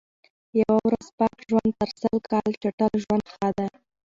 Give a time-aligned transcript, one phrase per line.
[0.61, 3.69] یوه ورځ پاک ژوند تر سل کال چټل ژوند ښه دئ.